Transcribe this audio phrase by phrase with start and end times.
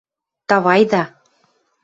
[0.49, 1.03] –Тавайда!